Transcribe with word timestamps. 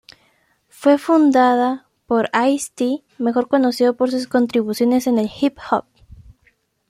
Fue 0.69 0.97
fundada 0.97 1.85
por 2.07 2.31
Ice-T, 2.47 3.03
mejor 3.19 3.47
conocido 3.47 3.95
por 3.95 4.09
sus 4.09 4.25
contribuciones 4.27 5.05
en 5.05 5.19
el 5.19 5.29
"hip 5.43 5.59
hop". 5.69 5.85